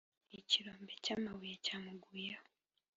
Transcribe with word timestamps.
Ikirombe 0.39 0.93
cyamabuye 1.03 1.55
cyamuguyeho 1.65 2.45